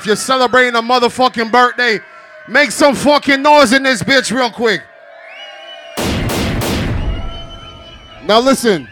[0.00, 1.98] If you're celebrating a motherfucking birthday,
[2.46, 4.80] make some fucking noise in this bitch real quick.
[8.24, 8.86] Now listen,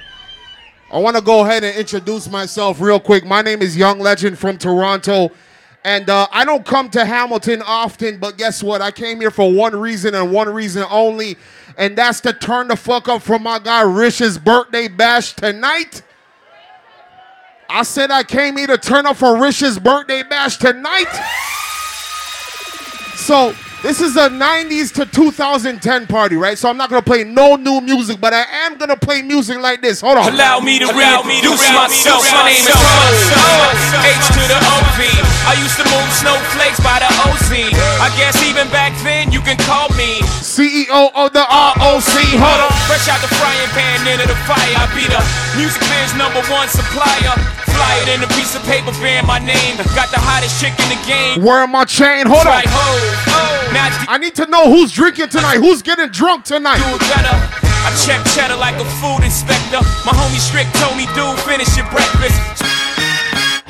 [0.91, 3.25] I want to go ahead and introduce myself real quick.
[3.25, 5.31] My name is Young Legend from Toronto.
[5.85, 8.83] And uh, I don't come to Hamilton often, but guess what?
[8.83, 11.37] I came here for one reason and one reason only,
[11.79, 16.03] and that's to turn the fuck up for my guy Rich's birthday bash tonight.
[17.69, 21.11] I said I came here to turn up for Rich's birthday bash tonight.
[23.17, 26.57] So this is a 90s to 2010 party, right?
[26.57, 29.83] So I'm not gonna play no new music, but I am gonna play music like
[29.83, 30.01] this.
[30.01, 30.33] Hold on.
[30.33, 32.23] Allow me to reintroduce myself.
[32.33, 32.67] My name is
[34.05, 35.36] H to the OV.
[35.47, 37.55] I used to move snowflakes by the OZ.
[38.03, 42.15] I guess even back then you can call me CEO of the ROC.
[42.35, 42.73] Hold on.
[42.91, 44.75] Fresh out the frying pan into the fire.
[44.75, 45.23] I be the
[45.55, 47.39] music biz number one supplier.
[47.71, 49.79] Fly it in a piece of paper bearing my name.
[49.95, 51.39] Got the hottest chick in the game.
[51.39, 52.27] Wearing my chain.
[52.27, 52.51] Hold on.
[52.51, 52.87] Right, ho,
[53.31, 53.47] ho.
[54.11, 55.63] I need to know who's drinking tonight.
[55.63, 56.83] Who's getting drunk tonight?
[56.83, 57.37] do it better.
[57.87, 59.79] I check cheddar like a food inspector.
[60.03, 62.35] My homie Strick told me, dude, finish your breakfast.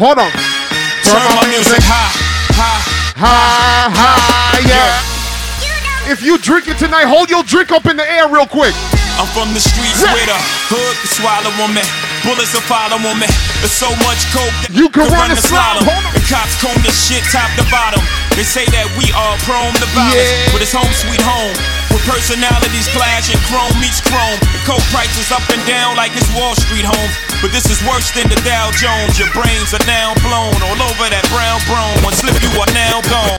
[0.00, 0.65] Hold on.
[1.06, 2.10] Turn my music high,
[2.50, 2.82] high.
[3.16, 6.10] Ha ha yeah.
[6.10, 8.74] If you drink it tonight, hold your drink up in the air real quick.
[9.16, 10.12] I'm from the streets Yeah.
[10.12, 11.82] where the hood can swallow on me.
[12.26, 13.26] Bullets will follow on me.
[13.64, 15.80] There's so much coke that You can run the slide.
[15.80, 16.02] slalom.
[16.12, 18.02] The cops comb this shit top to bottom.
[18.36, 20.52] They say that we are prone to violence, Yeah.
[20.52, 21.54] but it's home sweet home.
[21.88, 24.36] Where personalities clash and chrome meets chrome.
[24.52, 27.10] The coke prices up and down like it's Wall Street home.
[27.42, 29.18] But this is worse than the Dow Jones.
[29.18, 31.92] Your brains are now blown all over that brown brown.
[32.02, 33.38] One slip, you are now gone.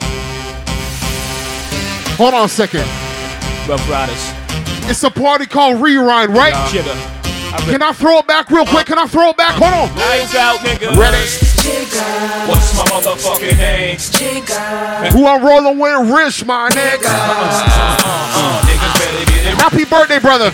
[2.16, 2.86] Hold on a second.
[3.68, 4.32] Ruff Ryders.
[4.88, 6.54] It's a party called Rewind, right?
[6.70, 6.96] Jigger.
[7.70, 8.86] Can I throw it back real quick?
[8.86, 9.54] Can I throw it back?
[9.56, 9.96] Hold on.
[9.96, 10.96] Lights out, nigga.
[10.96, 11.18] Ready?
[12.48, 13.98] What's my motherfucking name?
[15.12, 16.10] Who I'm rolling with?
[16.10, 17.08] Rich, my nigga.
[17.08, 20.50] Uh, niggas better get it Happy birthday, brother.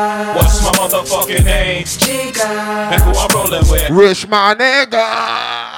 [0.00, 1.84] What's my motherfucking name?
[1.84, 3.90] And who I'm rolling with?
[3.90, 5.76] Rich, my nigga.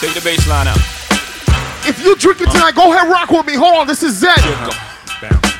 [0.00, 0.78] Take the bass line out.
[1.86, 3.54] If you drinking tonight, go ahead, rock with me.
[3.54, 4.38] Hold on, this is Zed.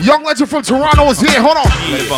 [0.00, 1.40] Young legend from Toronto is here.
[1.40, 1.66] Hold on.
[1.92, 2.08] Let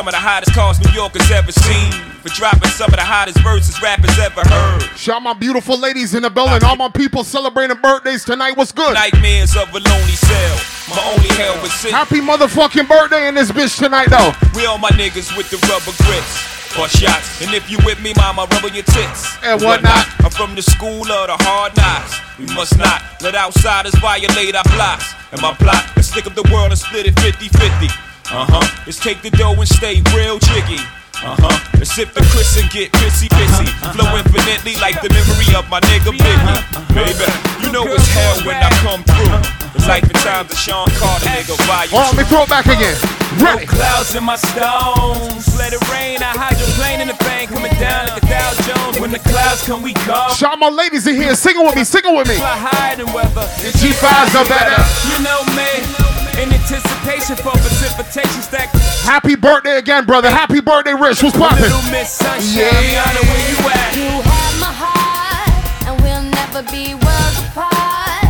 [0.00, 1.92] some of the hottest cars New Yorkers ever seen.
[2.24, 4.80] For dropping some of the hottest verses rappers ever heard.
[4.96, 6.64] Shout my beautiful ladies in the building.
[6.64, 8.56] All my people celebrating birthdays tonight.
[8.56, 8.94] What's good?
[8.94, 10.56] Nightmares of a lonely cell.
[10.88, 11.92] My only hell was sin.
[11.92, 14.32] Happy motherfucking birthday in this bitch tonight, though.
[14.56, 16.32] We all my niggas with the rubber grips.
[16.80, 17.44] Or shots.
[17.44, 19.36] And if you with me, mama, rubber your tits.
[19.44, 20.08] And whatnot.
[20.24, 22.16] I'm from the school of the hard knocks.
[22.38, 25.12] We must not let outsiders violate our blocks.
[25.32, 28.09] And my plot is stick up the world and split it 50 50.
[28.30, 28.62] Uh huh.
[28.86, 30.78] Let's take the dough and stay real jiggy.
[31.18, 31.50] Uh huh.
[31.74, 33.66] Let's sip the Chris and get pissy pissy.
[33.90, 36.62] Flow infinitely like the memory of my nigga Biggie.
[36.94, 37.26] Baby,
[37.58, 39.34] you know it's hell when I come through.
[39.74, 41.58] It's life and times of Sean Carter, nigga.
[41.66, 42.94] Volume let me throw it back again.
[43.42, 45.50] no clouds in my stones.
[45.58, 46.22] Let it rain.
[46.22, 49.02] I hydroplane in the thing coming down like a Dow Jones.
[49.02, 50.30] When the clouds come, we go.
[50.38, 51.34] Shout my ladies in here.
[51.34, 51.82] Singing with me.
[51.82, 52.38] Singing with me.
[52.38, 53.42] Fly higher than weather.
[53.58, 54.78] The G5s are better.
[55.10, 56.19] You know me.
[56.40, 58.70] In anticipation for precipitation stack.
[59.04, 60.30] Happy birthday again, brother.
[60.30, 61.22] Happy birthday, Rich.
[61.22, 61.60] What's poppin'?
[61.60, 62.56] Little Miss Sunshine.
[62.56, 62.70] Yeah.
[62.70, 63.94] Rihanna, where you at?
[63.94, 68.24] You have my heart, and we'll never be worlds apart.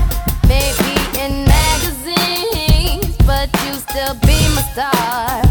[0.50, 0.90] Maybe
[1.22, 5.46] in magazines, but you still be my star.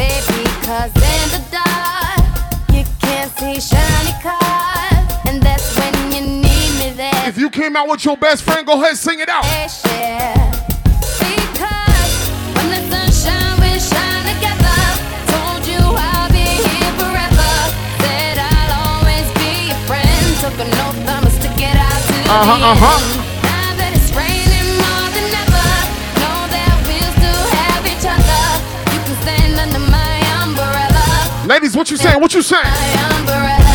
[0.00, 2.24] Baby, cause in the dark,
[2.72, 5.28] you can't see shiny cars.
[5.28, 7.28] And that's when you need me there.
[7.28, 9.44] If you came out with your best friend, go ahead, sing it out.
[9.44, 10.38] share.
[10.38, 10.57] Because
[22.30, 23.24] Uh-huh, uh-huh.
[29.22, 31.46] stand under my umbrella.
[31.46, 32.20] Ladies, what you saying?
[32.20, 33.67] What you saying?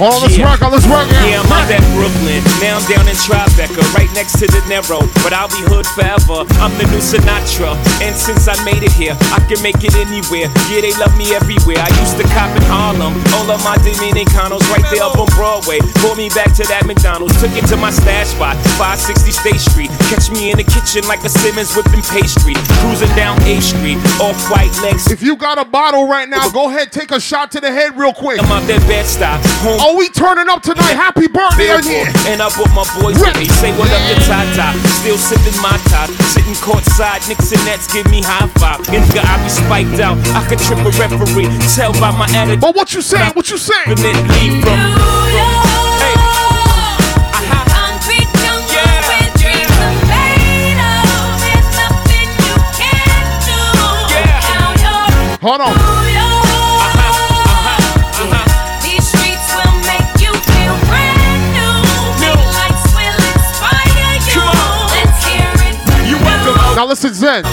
[0.00, 0.48] On, let's Yeah.
[0.48, 1.04] work on, let's work.
[1.28, 2.40] Yeah, I'm out at Brooklyn.
[2.64, 5.04] Now I'm down in Tribeca, right next to De Niro.
[5.22, 6.48] But I'll be hood forever.
[6.56, 7.76] I'm the new Sinatra.
[8.00, 10.48] And since I made it here, I can make it anywhere.
[10.72, 11.84] Yeah, they love me everywhere.
[11.84, 13.12] I used to cop in Harlem.
[13.36, 15.80] All of my Dominicanos right there up on Broadway.
[16.00, 17.36] Pulled me back to that McDonald's.
[17.38, 19.90] Took it to my stash spot, 560 State Street.
[20.08, 22.56] Catch me in the kitchen like a Simmons whipping pastry.
[22.80, 25.12] Cruising down A Street, off white legs.
[25.12, 27.98] If you got a bottle right now, go ahead, take a shot to the head
[27.98, 28.40] real quick.
[28.42, 29.36] I'm out that Bed-Stuy.
[29.60, 30.92] Home Oh, we turning up tonight.
[30.92, 32.06] Happy birthday again.
[32.06, 32.26] Billboard.
[32.28, 33.46] And I brought my boys with me.
[33.58, 34.76] Say what up to Tata.
[35.00, 36.10] Still sipping my top.
[36.30, 37.26] Sitting courtside.
[37.28, 38.80] Knicks and Nets give me high five.
[38.92, 40.18] Nigga, I be spiked out.
[40.36, 41.48] I could trip a referee.
[41.74, 42.60] Tell by my attitude.
[42.60, 43.32] But what you saying?
[43.32, 43.88] What you saying?
[43.88, 44.76] And then leave from.
[44.76, 46.14] Hey.
[55.42, 55.99] Aha.
[66.80, 67.44] Now listen, Zen.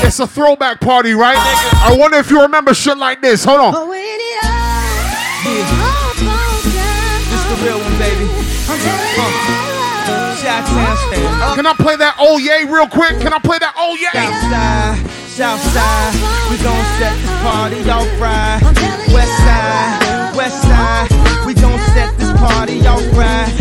[0.00, 1.36] It's a throwback party, right?
[1.36, 3.44] I wonder if you remember shit like this.
[3.44, 3.68] Hold on.
[3.68, 3.84] It's
[7.44, 8.24] the real one, baby.
[10.40, 11.54] Chi-town stand up.
[11.54, 13.20] Can I play that oh yay real quick?
[13.20, 14.08] Can I play that oh yay?
[15.36, 16.16] Southside, Southside,
[16.48, 18.56] we gon' set this party off right.
[19.12, 21.12] West side, West side,
[21.44, 23.57] we gon' set this party off right.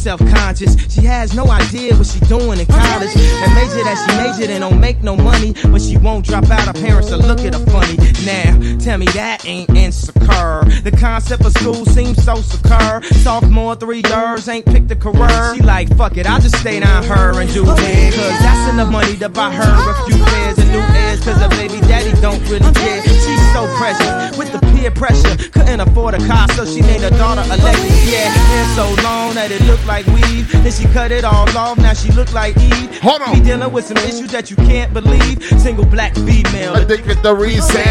[0.00, 0.92] Self-conscious.
[0.92, 3.12] She has no idea what she doing in college.
[3.12, 6.64] That major that she majored in don't make no money, but she won't drop out.
[6.66, 7.96] Her parents will look at her funny.
[8.24, 10.64] Now, tell me that ain't insecure.
[10.82, 13.02] The concept of school seems so secure.
[13.22, 15.54] Sophomore, three years, ain't picked a career.
[15.54, 18.14] She like, fuck it, I'll just stay down her and do it.
[18.14, 21.20] Cause that's enough money to buy her a few pairs of new ears.
[21.24, 23.02] Cause her baby daddy don't really care.
[23.02, 25.36] She's so precious with the peer pressure.
[25.50, 28.12] Couldn't afford a car, so she named her daughter Alexis.
[28.12, 30.50] Yeah, hair so long that it looked like weave.
[30.62, 32.98] Then she cut it all off, now she look like Eve.
[33.00, 33.32] Hold on.
[33.32, 35.42] We dealing with some issues that you can't believe.
[35.60, 36.74] Single black female.
[36.76, 37.86] Addicted to reset.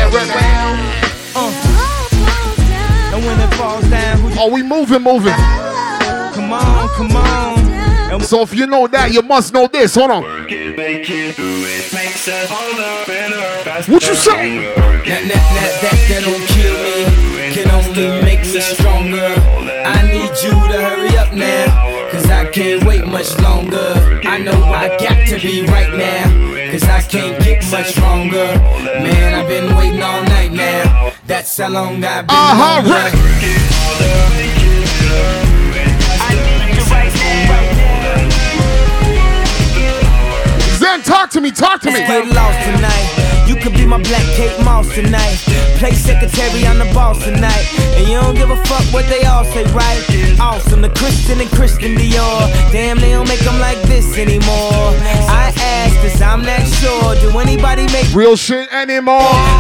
[1.36, 1.52] Uh,
[3.14, 5.34] and when it falls down, who Oh, we moving, moving.
[6.34, 7.49] come on, come on.
[8.12, 9.96] And So if you know that, you must know this.
[9.96, 10.24] Hold on.
[10.24, 10.48] What
[14.08, 14.58] you say?
[14.60, 19.34] That, that, that, that, that don't kill me, can only make us stronger.
[19.86, 23.94] I need you to hurry up now, cause I can't wait much longer.
[24.24, 28.48] I know I got to be right now, cause I can't get much stronger.
[29.02, 32.90] Man, I've been waiting all night now, that's how long I've been Uh-huh, longer.
[32.90, 33.14] right.
[40.90, 42.00] Zen, talk to me, talk to me.
[42.00, 43.46] Get lost tonight.
[43.48, 45.38] You could be my black Kate Moss tonight.
[45.78, 47.66] Play secretary, I'm the boss tonight.
[47.96, 50.02] And you don't give a fuck what they all say, right?
[50.40, 52.50] Awesome, the Christian and Christian Dior.
[52.72, 54.90] Damn, they don't make them like this anymore.
[55.30, 57.14] I ask, cause I'm not sure.
[57.22, 59.20] Do anybody make Real shit anymore.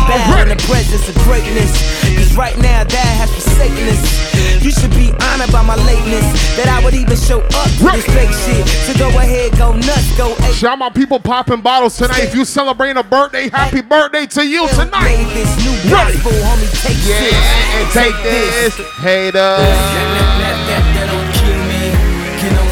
[0.09, 1.71] bow in the presence of greatness?
[2.17, 4.38] Cause right now, that has forsaken us.
[4.61, 6.25] You should be honored by my lateness.
[6.57, 8.67] That I would even show up to this fake shit.
[8.85, 10.53] So go ahead, go nuts, go ape.
[10.55, 12.19] Shout out my people popping bottles tonight.
[12.23, 15.03] If you celebrating a birthday, happy birthday to you tonight.
[15.03, 16.69] Made this new gospel, homie.
[16.83, 17.35] Take Yeah, this.
[17.79, 20.69] and take this, haters.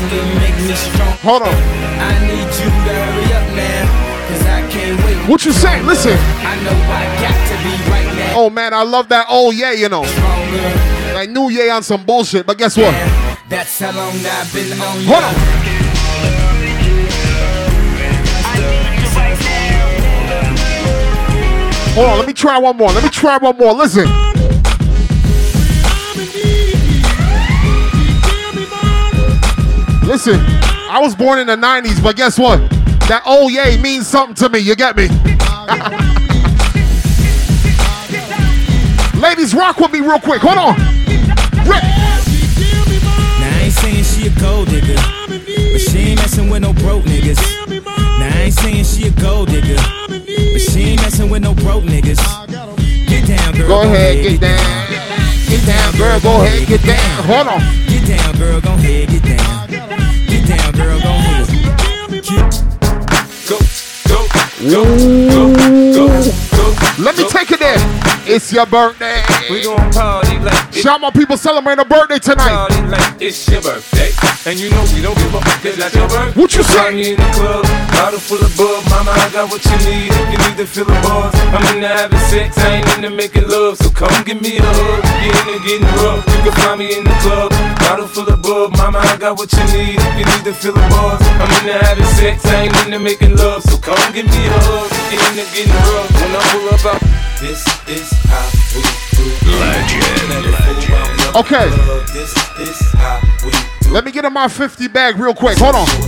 [0.08, 1.14] Only make me strong.
[1.24, 1.54] Hold on.
[2.00, 5.30] I need you to hurry up now, cause I can't wait.
[5.30, 5.82] What you say?
[5.84, 6.14] Listen.
[6.14, 8.40] I know I got to be right now.
[8.40, 9.26] Oh man, I love that.
[9.30, 10.04] Oh yeah, you know.
[10.06, 10.97] Stronger.
[11.18, 12.92] I knew yeah on some bullshit, but guess what?
[13.50, 15.34] That's how long I've been on Hold on.
[21.96, 22.92] Hold on, let me try one more.
[22.92, 23.74] Let me try one more.
[23.74, 24.06] Listen.
[30.06, 30.40] Listen,
[30.88, 32.60] I was born in the 90s, but guess what?
[33.10, 34.60] That oh yay means something to me.
[34.60, 35.08] You get me?
[39.20, 40.44] Ladies, rock with me real quick.
[40.44, 40.97] Hold on.
[44.38, 47.40] A gold digger, but she ain't messing with no broke niggas.
[48.20, 49.76] Now I ain't saying she a gold digger,
[50.08, 52.20] but she ain't messing with no broke niggas.
[53.08, 53.68] Get down, girl.
[53.68, 54.88] Go ahead, get down.
[55.50, 56.20] Get down, girl.
[56.20, 57.24] Go ahead, get down.
[57.24, 57.62] Hold on.
[57.88, 58.62] Get down, girl.
[58.62, 59.70] Go ahead, get down.
[60.28, 61.00] Get down, girl.
[61.00, 61.48] Go ahead.
[63.48, 63.58] Go,
[64.08, 64.20] go,
[64.70, 64.84] go,
[65.30, 65.54] go,
[65.94, 66.08] go,
[66.58, 67.04] go.
[67.04, 67.78] Let me take it there.
[68.26, 69.24] It's your birthday.
[69.50, 72.68] We gon' party like Shout my people celebrating a birthday tonight.
[72.88, 74.12] like it's your birthday.
[74.48, 76.40] And you know we don't give up cause that's your birthday.
[76.40, 76.96] What you say?
[76.96, 78.80] Me in the club, bottle full of bug.
[78.90, 81.36] Mama, I got what you need if you need to fill the bars.
[81.52, 83.78] I'm into having sex, I ain't into making love.
[83.78, 85.04] So come give me a hug.
[85.20, 87.52] You in getting rough, you can find me in the club.
[87.84, 90.00] Bottle full of bub, mama, I got what you need.
[90.00, 93.36] If you need to feel the buzz, I'm into having sex, I ain't into making
[93.36, 93.64] love.
[93.64, 94.88] So come give me a hug.
[95.12, 97.27] You into getting rough when I pull up out.
[97.40, 98.82] This is how we
[99.14, 99.26] do.
[99.62, 101.36] Legend, legend.
[101.36, 101.70] Okay.
[102.14, 103.52] This is how we
[103.82, 103.92] do.
[103.94, 105.58] Let me get in my 50 bag real quick.
[105.60, 105.86] Hold on.
[105.86, 106.02] Show.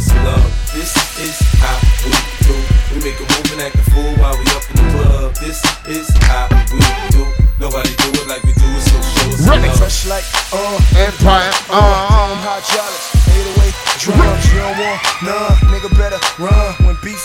[0.74, 2.12] This is how we
[2.50, 2.56] do.
[2.96, 5.36] We make a move and act a fool while we up in the club.
[5.36, 6.82] This is how we
[7.14, 7.24] do.
[7.60, 9.68] Nobody do it like we do it, so show us Really?
[9.68, 9.78] love.
[9.78, 11.52] Fresh like, uh, Empire.
[11.70, 14.46] I'm Uh, hydraulics, 808 drums.
[14.50, 15.69] You don't want none, nigga better run.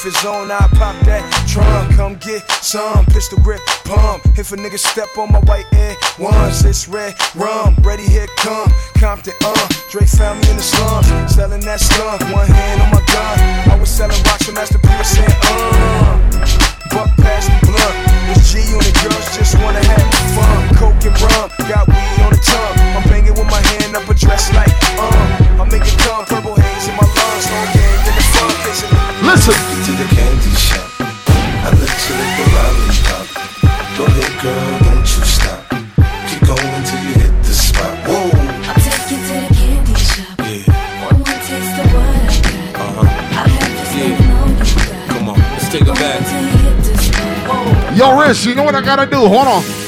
[0.04, 1.96] Beef is on, I pop that trunk.
[1.96, 4.20] Come get some pistol grip pump.
[4.36, 7.72] If a nigga step on my white air ones, it's red rum.
[7.80, 8.68] Ready, here come
[9.00, 9.68] Compton, uh.
[9.88, 12.20] Drake found me in the slums, selling that skunk.
[12.36, 13.36] One hand on my gun.
[13.72, 16.20] I was selling rocks when Master P was saying, uh.
[16.92, 17.96] Buck past the blunt.
[18.36, 20.04] It's G on the girls just wanna have
[20.36, 20.60] fun.
[20.76, 22.76] Coke and rum, got weed on the tongue.
[22.92, 24.68] I'm banging with my hand up a dress like
[25.00, 25.16] um.
[25.56, 27.48] I make it come, purple haze in my lungs.
[27.72, 29.54] Gang in the listen.
[29.84, 30.88] to the candy shop.
[31.00, 33.26] I let you lick the lollipop.
[33.96, 35.60] Go ahead, girl, don't you stop.
[36.28, 37.94] Keep going till you hit the spot.
[38.06, 38.30] Whoa,
[38.68, 40.38] I'll take you to the candy shop.
[40.40, 42.80] yeah, One more taste of what I got.
[42.80, 43.08] uh huh.
[43.38, 44.16] I'll have you Yeah.
[44.16, 45.08] sleeping you got.
[45.08, 46.20] Come on, let's take it back.
[46.26, 47.96] Till you hit the spot.
[47.96, 49.16] Yo, Rich, you know what I gotta do?
[49.18, 49.83] Hold on.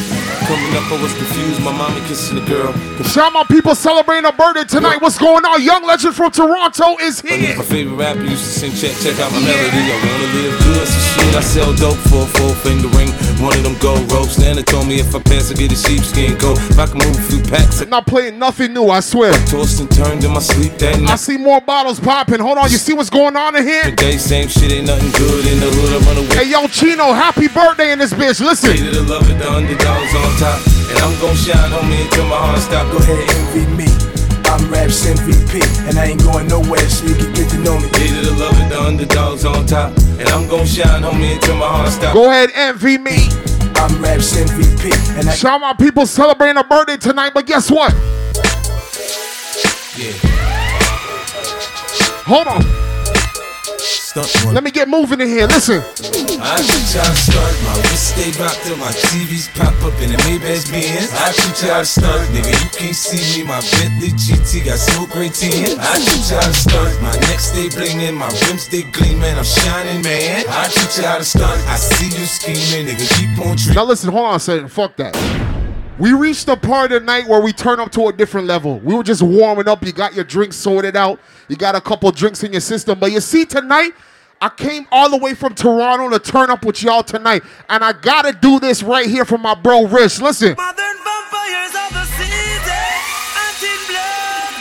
[0.47, 1.61] Coming up, I was confused.
[1.63, 2.71] My mama kissing the girl.
[3.03, 5.03] Shout out people celebrating a birthday tonight.
[5.03, 5.61] What's going on?
[5.61, 7.57] Young legend from Toronto is here.
[7.59, 9.83] My favorite rapper used to sing, check, check out my melody.
[9.91, 11.35] I wanna live good, so shit.
[11.35, 13.11] I sell dope for a four finger ring.
[13.43, 14.39] One of them gold ropes.
[14.39, 16.59] Nana told me if I pass, I get a sheepskin coat.
[16.71, 19.33] If I can move a few packs, I Not playing nothing new, I swear.
[19.51, 21.11] tossed and turned in my sleep that night.
[21.11, 22.39] I see more bottles popping.
[22.39, 23.83] Hold on, you see what's going on in here?
[23.83, 25.91] Today, same shit, ain't nothing good in the hood.
[25.91, 26.45] I run away.
[26.45, 28.39] Hey, yo, Chino, happy birthday in this bitch.
[28.41, 28.77] Listen.
[30.37, 30.61] Hated to love it, the underdogs on top.
[30.93, 32.93] And I'm gon' shine on me until my heart stop.
[32.93, 33.31] Go ahead.
[33.33, 33.89] envy me.
[34.47, 37.89] I'm Raps MVP, and I ain't going nowhere, so you can get to know me.
[37.97, 39.97] Hated to love it, the underdogs on top.
[40.21, 42.15] And I'm gon' shine on me until my heart stop.
[42.15, 43.29] Go ahead, envy me.
[43.77, 47.93] I'm Raps MVP, and I Shout out people celebrating a birthday tonight, but guess what?
[49.97, 50.13] Yeah.
[52.27, 52.96] Hold on.
[54.25, 54.55] Stunt.
[54.55, 55.47] Let me get moving in here.
[55.47, 55.83] Listen.
[56.41, 57.53] I teach you how to start.
[57.69, 61.13] My wrist stay rocked till my TVs pop up in the Maybach Benz.
[61.13, 62.21] I teach you how to start.
[62.33, 63.49] Nigga, you can't see me.
[63.49, 65.77] My Bentley GT got so great tin.
[65.79, 67.03] I teach you how to start.
[67.03, 68.15] My neck stay blingin'.
[68.15, 69.37] My rims stay gleaming.
[69.37, 70.45] I'm shining, man.
[70.49, 71.59] I teach you how to start.
[71.69, 72.89] I see you scheming.
[72.89, 73.75] Nigga, keep on dreaming.
[73.75, 74.69] Now listen, hold on a second.
[74.73, 75.15] Fuck that.
[75.99, 78.81] We reached the part of the night where we turn up to a different level.
[78.81, 79.83] We were just warming up.
[79.83, 81.19] You got your drinks sorted out.
[81.49, 82.99] You got a couple drinks in your system.
[82.99, 83.93] But you see, tonight,
[84.41, 87.43] I came all the way from Toronto to turn up with y'all tonight.
[87.71, 90.21] And I gotta do this right here for my bro Rich.
[90.21, 90.55] Listen.
[90.57, 92.61] Modern vampires of the city,
[93.41, 94.53] until blood,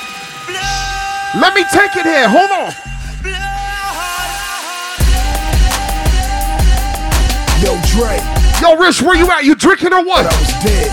[0.47, 2.29] blood, Let me take it here.
[2.29, 2.71] Hold on.
[7.63, 8.19] Yo, Dre,
[8.61, 9.43] Yo, Rich, where you at?
[9.43, 10.25] You drinking or what?
[10.25, 10.91] I was dead.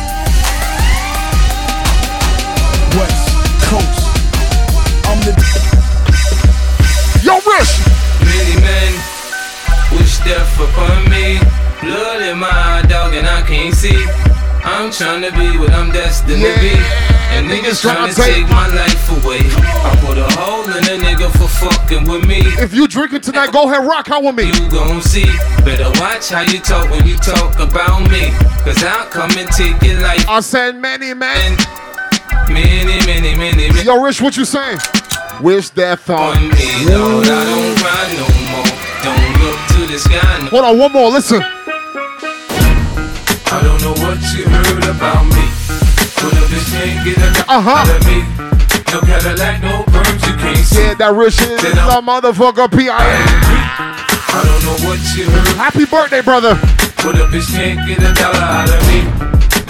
[2.98, 3.28] West
[3.68, 4.06] Coast.
[5.06, 5.32] I'm the
[7.22, 7.81] Yo, Rich.
[10.32, 11.38] Many men wish death upon me.
[11.80, 14.06] Blood in my dog and I can't see.
[14.64, 16.74] I'm trying to be what I'm destined to be.
[17.32, 19.40] And niggas trying to take my life away.
[19.42, 22.40] I put a hole in a nigga for fucking with me.
[22.62, 24.46] If you drinking tonight, go ahead, rock out with me.
[24.46, 25.24] You gon' see.
[25.64, 28.30] Better watch how you talk when you talk about me.
[28.64, 30.28] Cause I'll come and take your life.
[30.28, 31.56] I said many, man.
[32.48, 33.82] Many, many, many, many.
[33.82, 34.78] Yo, Rich, what you saying?
[35.40, 38.31] Wish death on On me, Lord, I don't cry no
[39.92, 40.00] more.
[40.00, 40.38] Don't look to the sky.
[40.40, 40.49] No.
[40.50, 41.11] Hold on, one more.
[41.11, 41.42] Listen.
[43.52, 45.44] I don't know what you heard about me.
[46.16, 47.20] But a bitch can't get a
[47.52, 47.70] Uh-huh.
[47.70, 48.25] out of me.
[48.92, 50.82] No Cadillac, no perms, you can't see.
[50.82, 52.92] Yeah, that Rich is Then I'm- the motherfucker P.I.
[52.92, 52.96] I
[54.44, 55.56] don't know what you heard.
[55.56, 56.54] Happy birthday, brother.
[57.04, 59.02] But up bitch can't get a dollar out of me.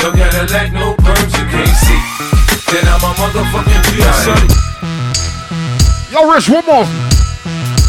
[0.02, 2.00] No Cadillac, no perms, you can't see.
[2.70, 4.36] Then I'm a motherfucking P.I.A.
[6.12, 6.86] Yo, Rich, one more.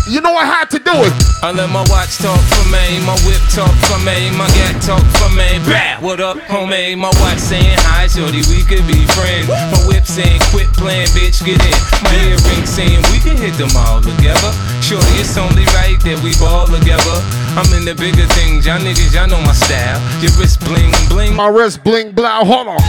[0.03, 1.15] You know I had to do it.
[1.39, 4.99] I let my watch talk for me, my whip talk for me, my gat talk
[5.15, 5.63] for me.
[5.63, 6.91] Bah, what up, homie?
[6.99, 9.47] My watch saying hi, shorty, we could be friends.
[9.47, 11.79] My whip saying quit playing, bitch, get in.
[12.03, 14.51] My earring saying we can hit them all together.
[14.83, 17.17] Shorty, it's only right that we ball together.
[17.55, 20.03] I'm in the bigger things, y'all niggas, y'all know my style.
[20.19, 21.31] Your wrist bling bling.
[21.31, 22.43] My wrist bling blow.
[22.43, 22.83] Hold on.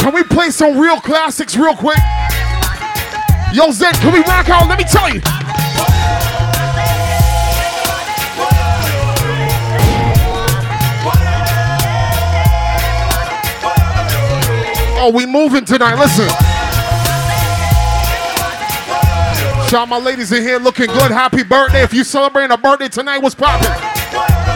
[0.00, 2.00] Can we play some real classics real quick?
[3.54, 4.68] Yo, Zen, can we rock out?
[4.68, 5.20] Let me tell you.
[14.96, 15.94] Oh, we moving tonight.
[15.94, 16.28] Listen.
[19.68, 21.12] Shout my ladies in here looking good.
[21.12, 21.84] Happy birthday.
[21.84, 23.70] If you celebrating a birthday tonight, what's poppin'?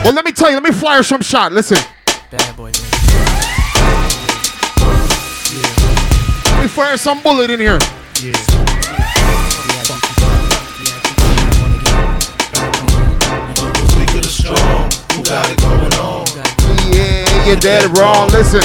[0.02, 1.52] Well, let me tell you, let me fire some shot.
[1.52, 1.78] Listen.
[2.32, 2.72] Bad boy.
[6.50, 7.78] Let me fire some bullet in here.
[8.20, 8.57] Yeah.
[17.46, 18.28] You're dead wrong.
[18.28, 18.62] Listen.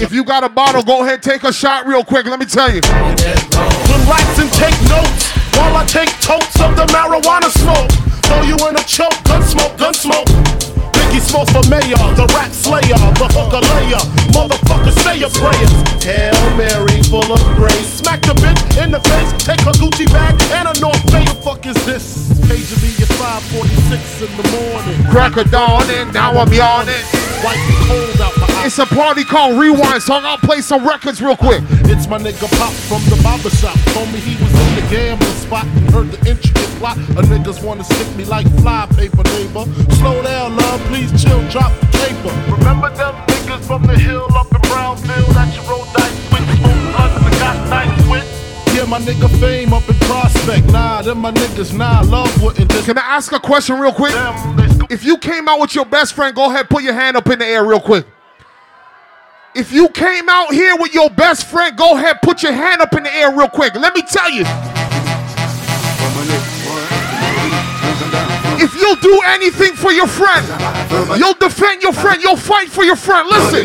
[0.00, 2.24] If you got a bottle, go ahead, take a shot real quick.
[2.26, 2.80] Let me tell you.
[2.80, 7.90] Relax and take notes while I take totes of the marijuana smoke.
[8.24, 10.73] Throw you in a choke, gun smoke, gun smoke.
[11.14, 14.02] Biggie Smalls for mayor, the rap slayer, the hooker layer.
[14.34, 15.70] Motherfucker, say your prayers.
[16.02, 18.02] Hail Mary, full of grace.
[18.02, 21.32] Smack the bitch in the face, take her Gucci bag and a North Face.
[21.32, 22.34] The fuck is this?
[22.48, 25.10] Paging me at 546 in the morning.
[25.10, 27.04] Crack a dawn and now I'm yawning.
[27.44, 28.66] Wipe the cold out my eyes.
[28.66, 31.62] It's a party called Rewind, so I'll play some records real quick.
[31.86, 33.78] It's my nigga Pop from the barber shop.
[33.92, 36.96] Told me he was in the gambling spot and heard the intricate plot.
[36.96, 39.64] A niggas wanna stick me like fly paper, neighbor.
[40.00, 42.32] Slow down, love, please chill, drop the paper.
[42.56, 46.84] Remember them niggas from the hill up in Brownsville that you rolled dice with, smoked
[46.92, 48.26] blunts and got nice with?
[48.74, 50.66] Yeah, my nigga fame up in Prospect.
[50.72, 54.12] Nah, them my niggas, nah, love wouldn't just Can I ask a question real quick?
[54.12, 54.86] them.
[54.90, 57.38] If you came out with your best friend, go ahead, put your hand up in
[57.38, 58.06] the air real quick.
[59.54, 62.92] If you came out here with your best friend, go ahead, put your hand up
[62.94, 63.74] in the air real quick.
[63.74, 64.44] Let me tell you.
[68.60, 70.46] If you'll do anything for your friend,
[71.18, 73.28] you'll defend your friend, you'll fight for your friend.
[73.28, 73.64] Listen.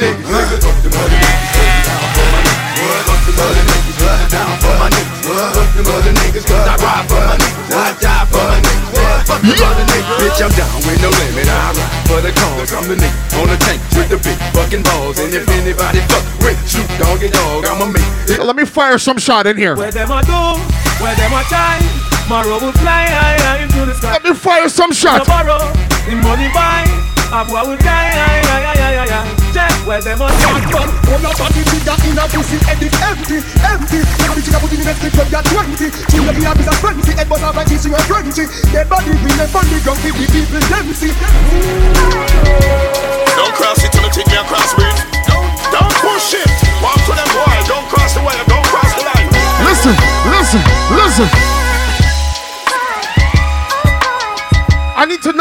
[10.20, 11.48] Bitch, I'm down with no limit.
[11.48, 12.74] I ride for the cause.
[12.74, 15.20] I'm the nigga on the tank with the big fucking balls.
[15.20, 18.44] And if anybody fuck with Snoop Doggy Dogg, I'ma make it.
[18.44, 19.76] Let me fire some shot in here.
[19.76, 20.60] Where them a do,
[21.02, 21.99] where them a try.
[22.30, 24.14] Tomorrow will fly high, high into the sky.
[24.14, 25.26] Let me fire some shots.
[25.26, 25.66] Tomorrow,
[26.06, 26.86] the money buy.
[27.34, 29.26] A boy will die, high, high, high, high, high.
[29.50, 30.62] Check where them a try.
[31.10, 34.06] All your body figure in a pussy and it's empty, empty.
[34.22, 35.90] Your bitch in put in the next clip when you're 20.
[35.90, 38.30] She will be happy as 20, and but I'm like she was 20.
[38.78, 42.69] Dead body bring them on the ground, give the people them see.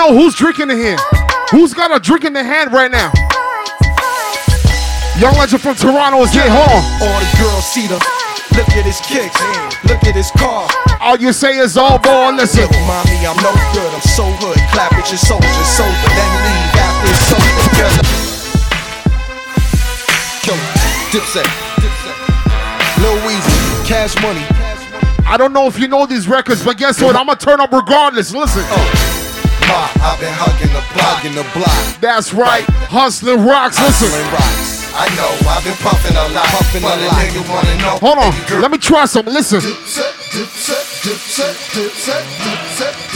[0.08, 0.96] Know who's drinking in here.
[1.50, 3.12] Who's got a drink in their hand right now?
[5.18, 6.46] Young legend from Toronto is here.
[6.46, 6.82] Hold on.
[7.02, 8.00] All the girls see them.
[8.56, 9.38] Look at his kicks,
[9.84, 10.66] look at his car.
[11.00, 12.34] All you say is all ball.
[12.34, 12.62] Listen.
[12.62, 13.90] Yo, mommy, I'm no good.
[13.94, 14.58] I'm so hood.
[14.72, 17.58] Clap at your soldiers, sober, then leave after it's over.
[20.42, 20.54] Yo,
[21.12, 21.46] Dipset,
[22.98, 24.44] Lil Weezy, Cash Money.
[25.26, 27.14] I don't know if you know these records, but guess what?
[27.14, 28.32] I'm gonna turn up regardless.
[28.32, 28.62] Listen.
[28.64, 29.07] Oh.
[29.68, 32.00] Ma, I've been hugging the block, in the block.
[32.00, 32.64] That's right.
[32.88, 33.76] Hustling rocks.
[33.76, 34.08] Listen.
[34.08, 34.78] Hustling rocks.
[34.96, 36.48] I know, I've been puffing a lot.
[36.56, 37.14] Puffing a lot.
[37.20, 38.00] nigga wanna know.
[38.00, 38.32] Hold on.
[38.60, 39.32] Let me try something.
[39.32, 39.60] Listen.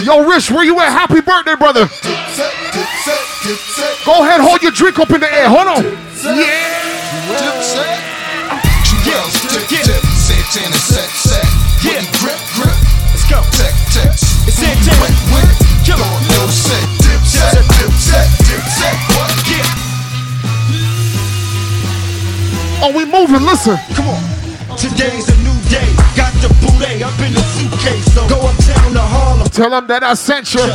[0.05, 0.93] Yo, Rich, where you at?
[0.93, 1.89] Happy birthday, brother.
[4.05, 5.49] Go ahead, hold your drink up in the air.
[5.49, 5.83] Hold on.
[6.37, 6.83] Yeah.
[7.35, 7.99] Dipset.
[9.03, 11.47] Juelz, dip, dip, Santana, set, set.
[11.83, 12.05] Yeah.
[12.21, 12.77] Grip, grip.
[13.11, 13.43] Let's go.
[13.57, 14.47] Tech, text.
[14.47, 15.73] It's wet.
[15.85, 16.59] Kill Go, it.
[16.59, 16.85] no set.
[17.01, 18.97] Dipset, Dipset, Dipset.
[19.17, 19.31] What?
[19.49, 19.65] Yeah.
[22.85, 23.47] Oh, we moving.
[23.47, 23.77] Listen.
[23.95, 24.21] Come on.
[24.77, 25.89] Today's a new day.
[26.17, 28.13] Got the boulet up in the suitcase.
[28.13, 29.49] So go uptown to Harlem.
[29.49, 30.67] Tell them that I sent you.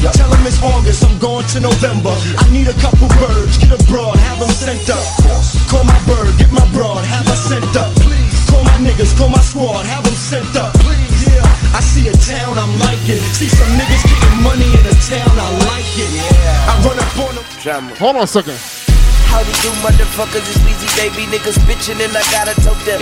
[0.00, 2.16] Tell them it's August, I'm going to November.
[2.40, 5.04] I need a couple birds, get abroad, have them sent up.
[5.68, 7.92] Call my bird, get my broad, have her sent up.
[8.00, 8.32] Please.
[8.48, 10.79] Call my niggas, call my squad, have them sent up.
[12.30, 13.22] Yeah, I see a town, I'm liking.
[13.34, 16.10] See some niggas getting money in a town, I like it.
[16.14, 16.70] Yeah.
[16.70, 17.96] I run up on them.
[17.98, 18.58] Hold on a second.
[19.30, 22.98] How to do motherfuckers is Weezy baby niggas bitching and I gotta tote them.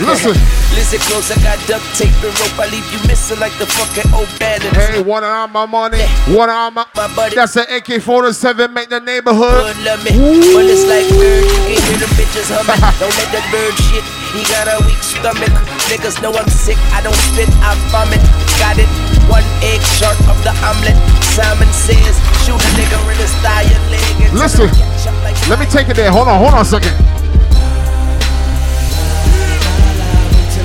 [0.00, 0.32] Listen.
[0.76, 2.58] Listen close, I got duct tape and rope.
[2.60, 4.72] I leave you missing like the fucking old bandit.
[4.76, 6.86] Hey, one on my money, one on my.
[6.94, 7.34] My buddy.
[7.34, 8.72] That's an AK-47.
[8.72, 9.64] Make the neighborhood.
[9.64, 10.12] Would love me,
[10.54, 11.44] but it's like bird.
[11.68, 12.80] You can hear the bitches humming.
[13.00, 14.04] don't let the bird shit.
[14.32, 15.79] He got a weak stomach.
[15.90, 16.78] Niggas know I'm sick.
[16.94, 18.22] I don't spit, I vomit.
[18.62, 18.86] Got it.
[19.26, 20.94] One egg short of the omelet.
[21.34, 22.14] Simon says,
[22.46, 24.32] shoot a nigga in his thigh and leg.
[24.32, 24.68] Listen.
[24.68, 26.12] him catch up like Let me take it there.
[26.12, 26.94] Hold on, hold on a second.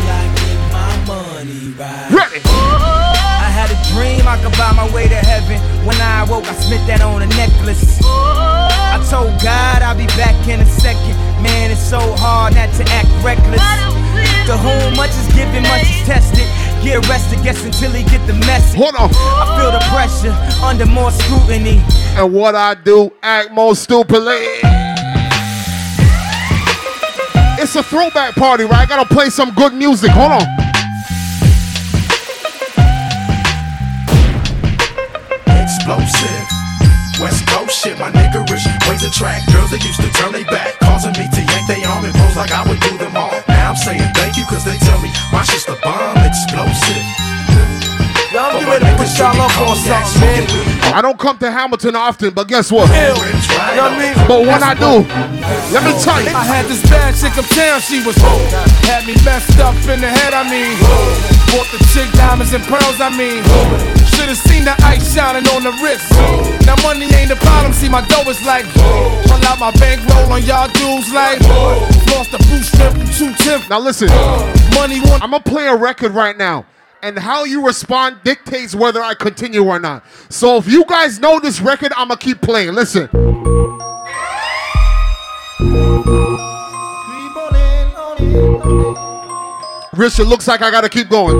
[0.05, 2.05] I get my money right.
[2.13, 2.45] Ready.
[2.45, 5.57] I had a dream I could buy my way to heaven.
[5.88, 7.97] When I awoke, I spent that on a necklace.
[8.05, 11.17] I told God I'll be back in a second.
[11.41, 13.94] Man, it's so hard not to act reckless.
[14.47, 16.47] To whom much is given, much is tested.
[16.84, 18.78] Get arrested, guess until he get the message.
[18.78, 19.10] Hold on.
[19.10, 21.82] I feel the pressure under more scrutiny.
[22.15, 24.45] And what I do, act more stupidly.
[27.58, 28.82] It's a throwback party, right?
[28.82, 30.12] I gotta play some good music.
[30.12, 30.45] Hold on.
[35.58, 36.45] Explosive.
[37.19, 40.78] West Coast shit, my nigga niggerish ways attract girls that used to turn their back,
[40.80, 43.55] causing me to yank they arm and pose like I would do them all.
[43.75, 47.74] Saying thank you, cause they tell me my shit's the bomb, explosive.
[48.36, 50.43] Y'all get ready to push y'all up on something, man.
[50.91, 52.91] I don't come to Hamilton often, but guess what?
[52.91, 53.15] Ill.
[53.15, 53.32] You
[53.80, 54.15] know what I mean?
[54.28, 55.08] But when I do,
[55.71, 56.36] let me tell you.
[56.36, 58.19] I had this bad chick uptown, she was
[58.91, 60.76] Had me messed up in the head, I mean
[61.56, 63.39] Bought the chick diamonds and pearls, I mean
[64.12, 66.12] Should've seen the ice shining on the wrist
[66.67, 68.67] Now money ain't the problem, see my dough is like
[69.32, 71.39] Pull out my bankroll on y'all dudes like
[72.12, 74.12] Lost the blue strip two tip Now listen,
[74.76, 76.65] Money want I'm gonna play a record right now.
[77.06, 80.04] And how you respond dictates whether I continue or not.
[80.30, 82.74] So if you guys know this record, I'm gonna keep playing.
[82.74, 83.08] Listen.
[89.94, 91.36] Rich, it looks like I gotta keep going.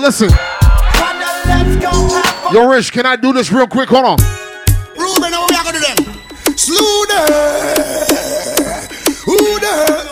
[0.00, 0.30] Listen.
[2.52, 3.88] Yo, Rich, can I do this real quick?
[3.90, 4.18] Hold on.
[4.96, 6.56] Ruben, how we are gonna do them?
[6.56, 7.00] Slew.
[9.24, 10.10] Who the?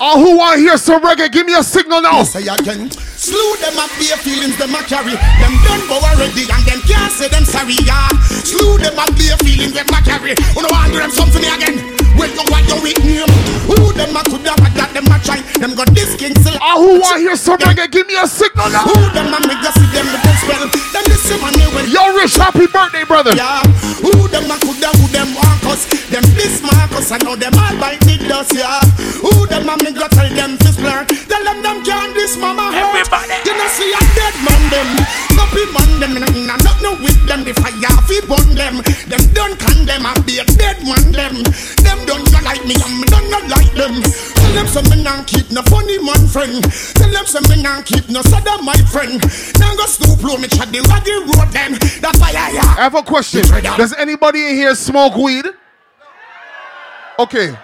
[0.00, 2.24] All who oh, want to hear some reggae, give me a signal now.
[2.24, 2.90] Say again.
[2.90, 5.14] Slew them up their feelings, them a carry.
[5.14, 8.08] Them done go already and them can't say them sorry, yeah.
[8.42, 10.34] Slew them up their feelings, them a carry.
[10.54, 12.01] Who no want do them something again?
[12.22, 13.26] Well, you want your with name?
[13.66, 15.42] Who them a could have that them a try?
[15.58, 16.54] Them got this king still.
[16.62, 18.86] All who want hear some reggae, give me a signal now.
[18.86, 20.62] Who them a make you see them with them spell?
[20.70, 23.34] Them this money when Yo, Rich, happy birthday, brother.
[23.34, 23.66] yeah.
[24.06, 25.82] Who them a could have who them want us?
[26.14, 28.78] Them this Marcus I know them all bite the dust, yeah.
[29.18, 31.10] Who them a make you tell them to learn?
[31.26, 33.02] Tell them them can't this mama hurt.
[33.02, 33.34] Everybody.
[33.50, 34.88] You know see a dead man them.
[35.34, 35.42] No
[35.74, 36.71] man them, no with
[37.32, 37.44] them.
[37.44, 38.76] The fire fi burn them.
[39.08, 41.40] Them don't condemn and be a dead man them.
[41.80, 44.02] Them don't not like me and me don't not like them.
[44.02, 46.60] Tell them some me not keep no funny man friend.
[46.94, 49.20] Tell them some me not keep no sada my friend.
[49.58, 51.72] Now go stoop low me chat the raggy road them.
[52.00, 53.42] That's why I I have a question.
[53.76, 55.46] Does anybody in here smoke weed?
[57.18, 57.56] Okay.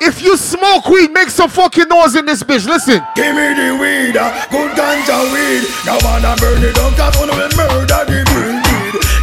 [0.00, 2.66] If you smoke weed, make some fucking noise in this bitch.
[2.68, 3.02] Listen.
[3.16, 5.66] Give me the weed, uh, good ganja weed.
[5.84, 8.57] Now wanna burn it down, cause wanna murder the green weed.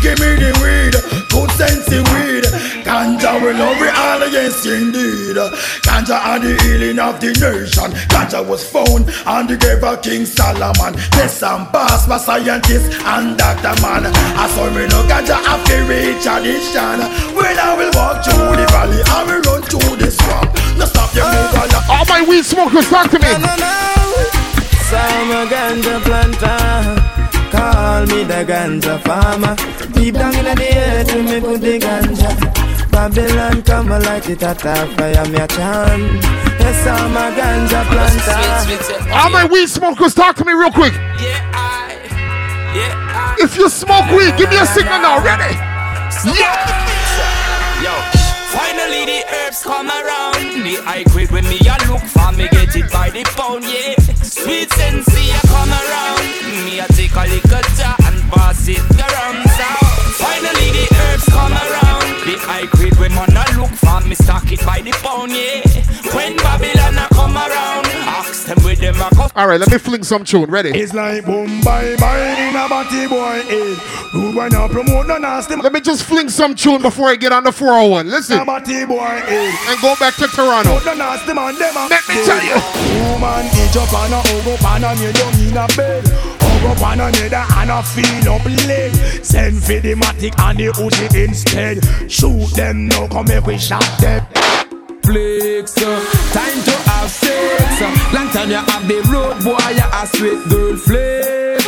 [0.06, 0.94] Give me the weed,
[1.34, 2.46] good sensey weed.
[2.86, 5.34] Ganja will love it all, yes indeed.
[5.82, 7.90] Ganja are the healing of the nation.
[8.14, 10.94] Ganja was found on the grave of King Solomon.
[11.18, 14.06] Yes, and pass by scientists and doctor man.
[14.38, 17.02] I saw me no ganja after reach addition.
[17.34, 20.54] When I will walk through the valley, I will run through the swamp.
[20.78, 23.34] No stop your move on All my weed smokers, talk to me.
[24.86, 27.25] Some a ganja planter.
[27.66, 29.56] Call me the ganja farmer.
[29.94, 32.30] Deep down in the earth, we me put the ganja.
[32.92, 36.22] Babylon come a light it at a fire, me a chant.
[36.62, 39.12] Yes, I'm a ganja planter.
[39.18, 40.94] All my weed smokers, talk to me real quick.
[43.42, 45.24] If you smoke weed, give me a signal now.
[45.26, 45.56] Ready?
[46.38, 46.70] Yeah.
[47.82, 47.94] Yo,
[48.54, 50.38] finally the herbs come around.
[50.62, 53.96] The high grade when me a look for me get it by the pound, yeah.
[54.22, 55.15] Sweet sensei
[57.18, 59.44] a little jar and pass it around.
[59.58, 59.68] So
[60.20, 62.08] finally the herbs come around.
[62.26, 65.75] The high grade when man a look for me stock it by the pound, yeah.
[68.96, 69.40] Them with them a go.
[69.40, 70.50] All right, let me fling some tune.
[70.50, 70.70] Ready?
[70.70, 74.14] It's like boom, bye, bye, in a batty boy head.
[74.14, 77.32] Rude boy now promote no nasty Let me just fling some tune before I get
[77.32, 78.10] on the 401.
[78.10, 78.40] Listen.
[78.40, 79.54] a batty boy head.
[79.68, 80.76] And go back to Toronto.
[80.76, 82.56] Put the nasty man, them a Let me tell you.
[83.12, 86.04] Woman, each up on a hug up on a knee down in a bed.
[86.40, 88.94] Hug up on another and a feel up leg.
[89.24, 91.84] Send for the matic and the Uzi instead.
[92.10, 94.26] Shoot them now, come make we shot them.
[95.06, 95.78] Flex.
[95.78, 96.00] uh,
[96.34, 97.82] Time to have sex.
[97.82, 101.64] uh, Long time you have the road boy, you a sweet girl flex.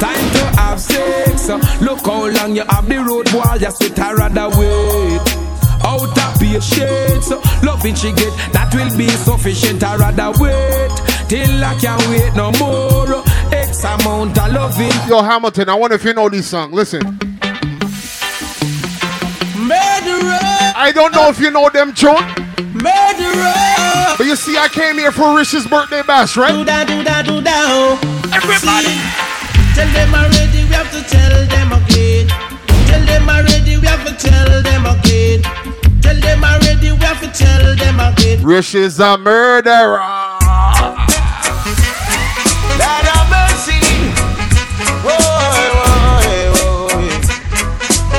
[0.00, 1.48] Time to have sex.
[1.48, 5.36] uh, Look how long you have the road boy, you sweet I rather wait.
[5.82, 7.30] Out of patience,
[7.64, 9.82] loving she get that will be sufficient.
[9.82, 10.90] I rather wait
[11.28, 13.24] till I can't wait no more.
[13.52, 14.92] X amount of loving.
[15.08, 16.72] Yo, Hamilton, I wonder if you know this song.
[16.72, 17.00] Listen.
[19.56, 20.38] Murderer.
[20.76, 22.14] I don't know if you know them tune.
[23.34, 24.16] Murderer.
[24.18, 26.52] But you see, I came here for Rich's birthday bash, right?
[26.52, 27.66] Do that, do that, do that.
[27.70, 27.96] Oh.
[28.34, 28.98] Everybody.
[29.74, 32.28] Tell them already, we have to tell them again.
[32.86, 35.42] Tell them already, we have to tell them again.
[36.02, 38.42] Tell them already, we have to tell them again.
[38.44, 40.00] Rich is a murderer.
[42.76, 43.80] Lord mercy.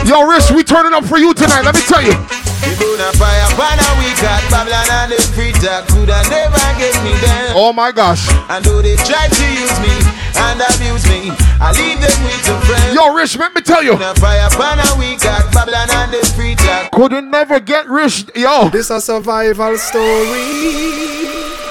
[0.08, 1.64] Yo, Rich, we turning up for you tonight.
[1.64, 2.41] Let me tell you.
[2.66, 6.96] We burn a fire, banner we got Babylon and the free talk coulda never get
[7.04, 7.54] me down.
[7.56, 8.30] Oh my gosh.
[8.50, 9.94] And though they try to use me
[10.38, 12.94] and abuse me, I leave them with some friends.
[12.94, 13.94] Yo, Rich, let me tell you.
[13.98, 16.92] Burn a fire, banner we got Babylon and the free talk.
[16.92, 18.26] Couldn't never get rich.
[18.36, 18.70] Yo.
[18.70, 21.26] This a survival story.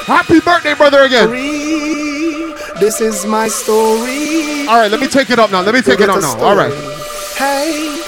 [0.06, 1.30] Happy birthday, brother, again.
[2.80, 4.66] This is my story.
[4.66, 5.60] All right, let me take it up now.
[5.60, 6.36] Let me take it up now.
[6.38, 6.72] All right.
[7.36, 7.99] Hey.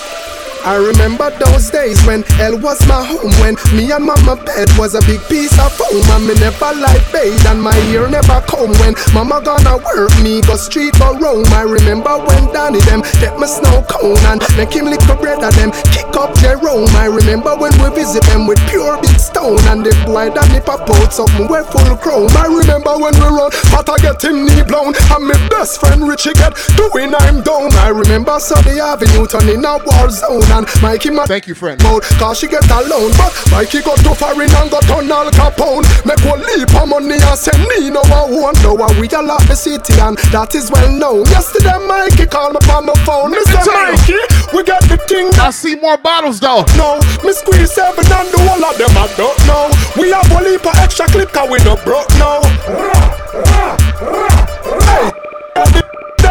[0.64, 4.94] I remember those days when hell was my home When me and mama bed was
[4.94, 8.70] a big piece of foam And me never like bathe and my ear never comb.
[8.78, 13.34] When mama gonna work me go street go roam I remember when Danny them get
[13.42, 16.94] my snow cone And make him lick the bread of them kick up Jerome.
[16.94, 20.86] I remember when we visit them with pure big stone And the boy Danny pop
[20.86, 22.30] out something we full chrome.
[22.38, 26.06] I remember when we run but I get him knee blown And my best friend
[26.06, 27.74] Richie get doing I'm down.
[27.82, 31.82] I remember Sunday Avenue turning a war zone and Mikey Thank you, friend.
[31.82, 35.84] Mouth, cause she get alone But Mikey got too foreign and got on Al Capone.
[36.04, 38.54] Make one leap of money and send me no one.
[38.62, 41.24] Know how we all the city and that is well known.
[41.32, 43.32] Yesterday Mikey called me on my phone.
[43.32, 43.64] Mr.
[43.64, 44.20] Mikey,
[44.54, 46.64] we got the thing I see more bottles though.
[46.76, 49.72] No, me squeeze seven and the whole of them I don't know.
[49.96, 53.21] We have one leap of extra clip cause we no broke now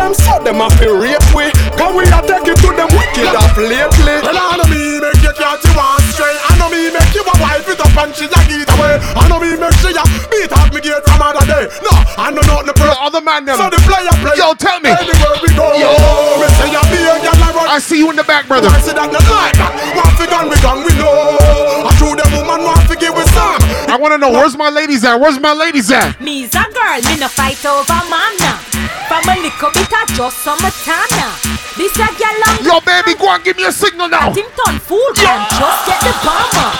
[0.01, 3.33] them so them a feel rape we Cause we a take it to them wicked
[3.37, 6.37] off lately Well, I know me make you catch you one straight.
[6.49, 9.01] I know me make you a wife it up and she a get away.
[9.17, 11.65] I know me make she a beat out me gate from other day.
[11.81, 12.93] No, I know not the pro.
[12.93, 13.57] other man them.
[13.57, 14.37] So the player play.
[14.37, 14.93] Yo, tell me.
[14.93, 15.65] Anywhere we go.
[15.77, 15.89] Yo.
[16.37, 17.67] Me say you be a girl I run.
[17.69, 18.69] I see you in the back, brother.
[18.69, 19.73] I say that not like that.
[19.97, 21.87] One fi gun we gun we know.
[21.87, 23.61] I true them woman want to give we some.
[23.89, 25.17] I want to know where's my ladies at?
[25.17, 26.19] Where's my ladies at?
[26.21, 28.70] Me's a girl, me no fight over man now.
[29.11, 31.35] From a little bit of just summertime now.
[31.75, 34.31] This a girl long Yo, baby, go and give me a signal now.
[34.31, 36.71] Him turn fool can just get the bomber.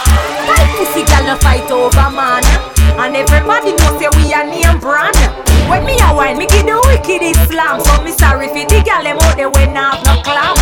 [0.48, 2.39] Why pussy girl no fight over man?
[2.96, 5.12] And everybody knows say we a name brand.
[5.67, 7.84] When me a wine, me give the wicked slam.
[7.84, 10.56] So me sorry for the girl them out there when I have no clam.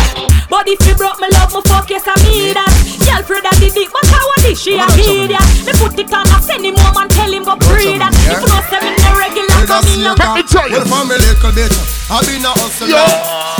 [0.50, 2.66] But if you broke me love, me fuck yes I mean that.
[3.06, 4.58] Girl Fred a did it, but how was this?
[4.58, 5.38] She a idiot.
[5.62, 8.10] Me put it on, I send him home and tell him go pray that.
[9.70, 10.82] Regular, come in and Let me tell you.
[10.82, 11.72] Well, from a little bit,
[12.10, 13.06] I been a hustler.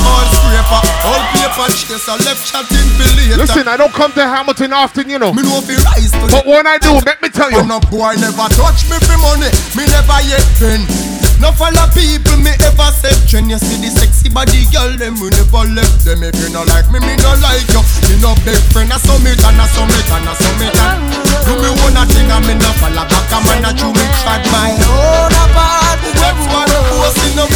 [0.01, 3.38] All scraper, all paper chaser, left chatting for later.
[3.38, 5.33] Listen, I don't come to Hamilton often, you know.
[5.33, 7.62] Me know fi rise to But when I do, let me tell you.
[7.66, 11.30] No boy never touch me for money, me never yet been.
[11.40, 15.33] No follow people me ever said When you see the sexy body girl them we
[15.33, 16.20] never left them.
[16.20, 17.81] If you no like me, me no like you.
[18.12, 21.00] Me no big friend, I summit and I summit and I summit and
[21.48, 24.44] Do me one a thing and me no follow back man a chew me tried
[24.53, 25.98] my own apart.
[26.20, 27.48] Everyone a post in the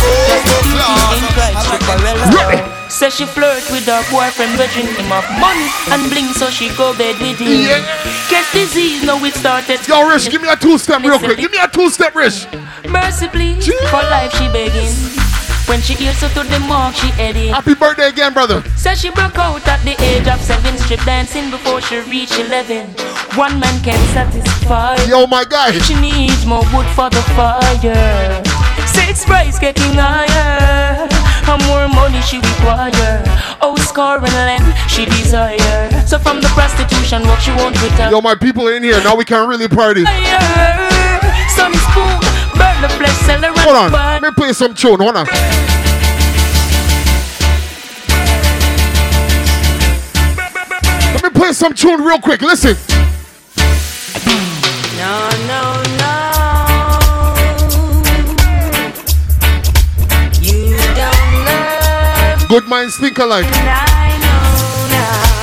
[2.35, 2.74] Ready.
[2.95, 6.97] Say she flirt with her boyfriend, virgin him of money and bling, so she go
[6.97, 7.67] bed with him.
[7.67, 7.83] Yeah.
[8.31, 9.83] Get disease, now it started.
[9.89, 11.39] Yo, Rich, give me a two-step real quick.
[11.39, 12.47] Give me a two-step, Rich.
[12.89, 13.67] Mercy, please.
[13.91, 14.95] For life, she begging.
[15.67, 17.53] When she hears her to the mark, she heading.
[17.53, 18.63] Happy birthday again, brother.
[18.77, 22.87] Says she broke out at the age of seven, strip dancing before she reached eleven.
[23.35, 25.03] One man can satisfy.
[25.07, 25.73] Yo, my guy.
[25.81, 28.45] She needs more wood for the fire.
[28.87, 31.09] Six price getting higher.
[31.69, 33.23] More money she require.
[33.61, 35.91] Oh, scoring land she desire.
[36.07, 38.11] So from the prostitution work she won't retire.
[38.11, 39.01] Yo, my people are in here.
[39.03, 40.05] Now we can't really party.
[41.55, 42.19] Sunny spoon,
[42.59, 43.93] burn the flesh, sell the Hold on.
[43.93, 45.01] Let me play some tune.
[45.01, 45.27] Hold on.
[51.15, 52.43] Let me play some tune real quick.
[52.43, 52.77] Listen.
[54.99, 55.84] No, no,
[62.55, 63.47] Good minds think alike.
[63.47, 65.35] me, I know now.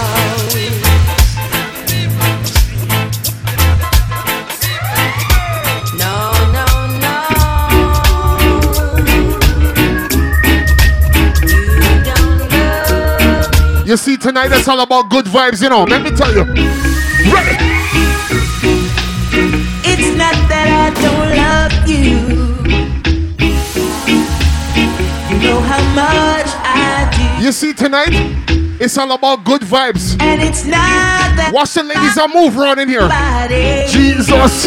[5.99, 6.65] No, no,
[13.75, 13.85] no.
[13.85, 15.83] You see, tonight it's all about good vibes, you know.
[15.83, 16.80] Let me tell you.
[27.91, 28.15] Tonight,
[28.79, 30.19] it's all about good vibes.
[30.21, 33.07] And it's not that Watch the ladies that move around in here.
[33.09, 34.63] body Jesus.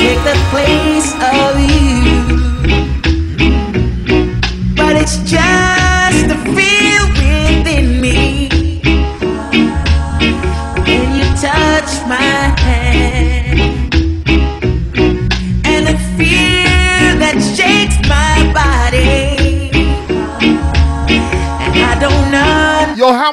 [0.00, 2.40] take the place of you.
[4.74, 6.69] But it's just the feel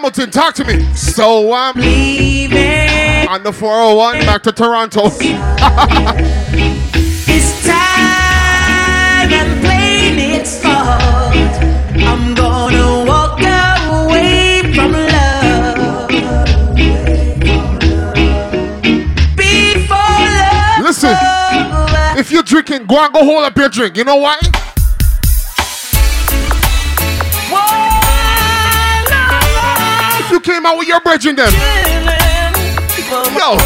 [0.08, 0.96] Hamilton, talk to me.
[0.96, 5.10] So I'm leaving on the 401 back to Toronto.
[7.28, 11.36] This time I'm playing it smart.
[12.08, 16.08] I'm gonna walk away from love.
[19.36, 20.84] Before love.
[20.84, 21.18] Listen,
[22.18, 23.98] if you're drinking, go and go hold up your drink.
[23.98, 24.40] You know why?
[30.58, 31.54] Came out with your brethren then.
[33.38, 33.58] Yo.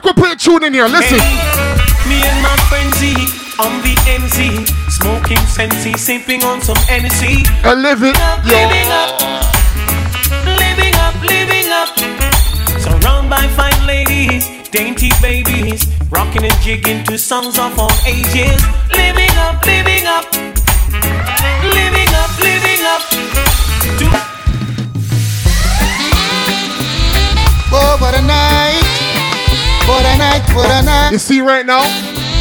[0.00, 0.88] Put a tune in here.
[0.88, 1.18] Listen.
[2.08, 2.56] Me and my
[3.60, 3.94] on the
[4.90, 6.76] smoking Sensi, sipping on some.
[6.88, 8.16] I live it.
[8.50, 9.14] Living up,
[10.58, 11.88] living up, living up.
[12.82, 18.60] Surrounded by fine ladies, dainty babies, rocking and jigging to songs of all ages.
[18.90, 20.32] Living up, living up,
[21.62, 23.02] living up, living up.
[23.98, 24.37] To
[27.70, 28.82] Oh, what a night.
[29.88, 31.10] What a night, what a night.
[31.12, 31.82] You see right now?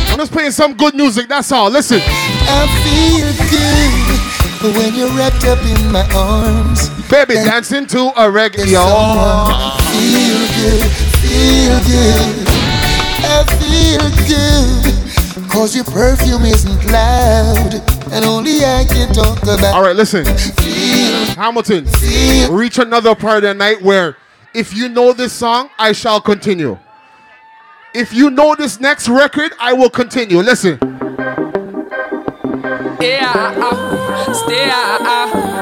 [0.10, 1.28] I'm just playing some good music.
[1.28, 1.70] That's all.
[1.70, 2.00] Listen.
[2.02, 6.90] I feel good when you're wrapped up in my arms.
[7.10, 8.72] Baby, dancing to a reggae.
[8.72, 8.84] Yo.
[9.92, 12.48] Feel good, feel good.
[13.24, 15.50] I feel good.
[15.50, 17.74] Cause your perfume isn't loud.
[18.12, 20.26] And only I can talk about All right, listen.
[21.36, 21.86] Hamilton,
[22.50, 24.16] reach another part of the night where
[24.53, 26.77] if you know this song, I shall continue.
[27.93, 30.39] If you know this next record, I will continue.
[30.39, 30.77] Listen.
[32.99, 35.57] Yeah, uh, uh, uh.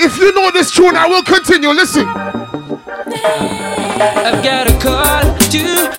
[0.00, 1.70] If you know this tune, I will continue.
[1.70, 2.06] Listen.
[4.06, 5.98] I've got a call to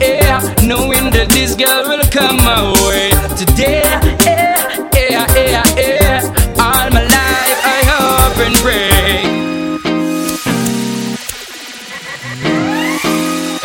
[0.00, 3.82] yeah, knowing that this girl will come my way today.
[4.24, 4.52] Yeah,
[4.92, 6.20] yeah, yeah, yeah.
[6.58, 8.93] All my life I hope and pray.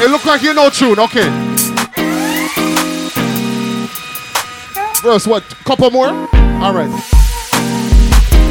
[0.02, 0.98] It look like you know tune.
[1.00, 1.30] Okay.
[5.02, 5.44] Verse what?
[5.66, 6.08] Couple more?
[6.08, 6.90] All right.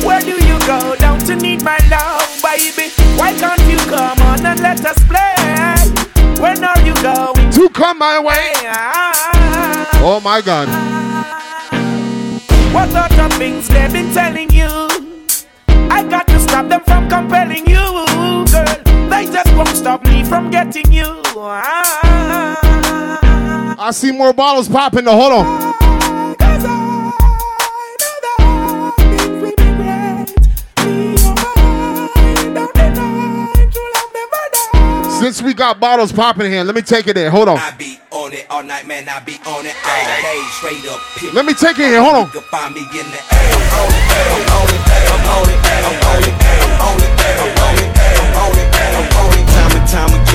[0.04, 2.92] Where do you go down to need my love, baby?
[3.16, 5.34] Why can't you come on and let us play?
[6.40, 8.52] When are you going to come my way?
[10.00, 10.68] Oh my God.
[12.72, 14.68] What sort of things they've been telling you?
[15.90, 17.76] I got to stop them from compelling you, girl.
[17.76, 17.77] They just
[19.58, 21.22] won't stop me from getting you.
[23.80, 25.04] I see more bottles popping.
[25.04, 25.16] Though.
[25.16, 25.68] Hold on.
[35.20, 37.32] Since we got bottles popping here, let me take it in.
[37.32, 37.58] Hold on.
[37.58, 39.08] I be on it all night, man.
[39.08, 41.00] I be on it all day, straight up.
[41.16, 42.00] Pick Let me take it here.
[42.00, 42.30] Hold on.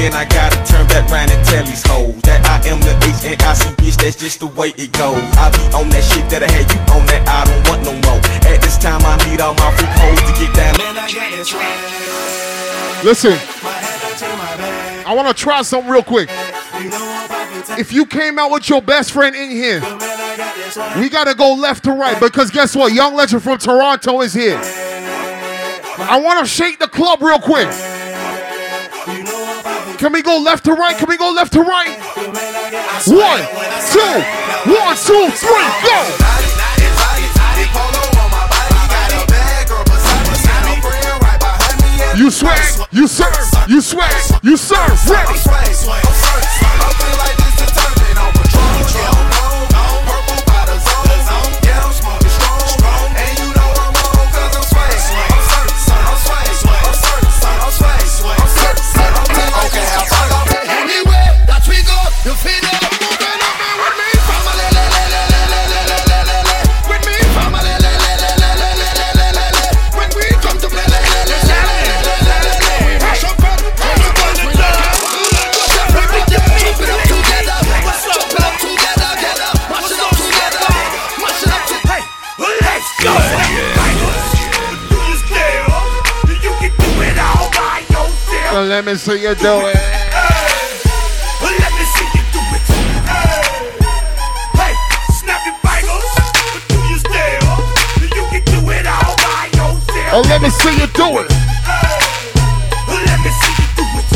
[0.04, 3.24] And I gotta turn back round and tell these hoes that I am the H
[3.24, 3.96] and I see bitch.
[3.96, 5.24] That's just the way it goes.
[5.40, 7.24] I be on that shit that I had you on that.
[7.24, 8.20] I don't want no more.
[8.52, 10.76] At this time, I need all my freak hoes to get down.
[10.76, 11.56] Man, I got this
[13.04, 13.40] Listen.
[15.08, 16.30] I want to try something real quick.
[17.80, 19.80] If you came out with your best friend in here,
[21.00, 22.94] we got to go left to right because guess what?
[22.94, 24.60] Young Legend from Toronto is here.
[24.60, 27.70] I want to shake the club real quick.
[30.04, 30.98] Can we go left to right?
[30.98, 31.98] Can we go left to right?
[33.08, 33.40] One,
[33.88, 34.14] two,
[34.68, 35.96] one, two, three, go!
[42.18, 43.34] You swag, you serve,
[43.70, 46.13] you swag, you serve, ready.
[88.84, 89.80] Let me see you do it.
[91.40, 92.68] Let me see you do it.
[94.60, 94.76] Hey,
[95.16, 96.04] snap your fingers.
[96.68, 97.48] Do you still?
[98.12, 100.12] You can do it all by yourself.
[100.12, 101.32] Oh, let me see you do it.
[103.08, 104.12] Let me see you do it.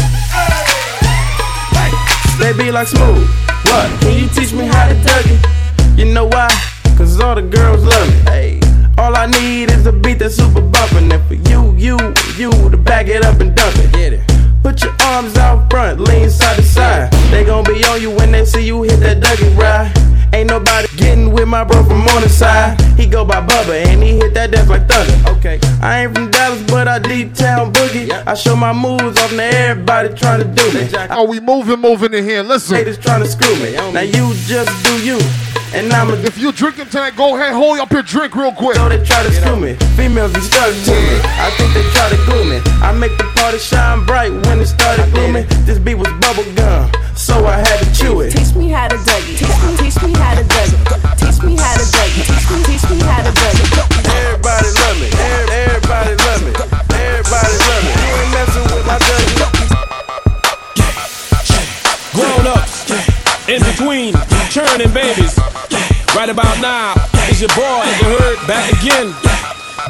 [2.38, 3.26] They be like smooth.
[3.72, 3.88] What?
[4.01, 5.39] Can you teach me how to Dougie?
[5.97, 6.49] You know why?
[6.97, 8.15] Cause all the girls love me.
[8.30, 8.59] Hey.
[8.97, 11.09] All I need is a beat that's super bumpin'.
[11.09, 11.97] And for you, you,
[12.36, 13.93] you to back it up and dump it.
[13.93, 14.27] Get it.
[14.78, 17.12] Put your arms out front, lean side to side.
[17.32, 19.92] They gon' be on you when they see you hit that Dougie ride.
[20.32, 22.80] Ain't nobody getting with my bro from on the side.
[22.99, 25.38] He go by Bubba and he hit that death like thunder.
[25.38, 28.12] Okay, I ain't from Dallas, but I deep town boogie.
[28.12, 30.89] I show my moves off to everybody trying to do me.
[31.10, 32.43] Oh, we moving, moving in here.
[32.43, 32.76] Listen.
[32.76, 33.74] Haters trying to screw me.
[33.74, 35.20] Now you just do you.
[35.74, 38.78] And I'm a If you drinking tonight, go ahead, hold up your drink real quick.
[38.78, 39.76] So they try to screw me.
[39.99, 41.16] Females be stuck to me.
[41.43, 42.60] I think they try to glue me.
[42.82, 45.45] I make the party shine bright when it started glooming.
[45.68, 46.89] This beat was bubble gum,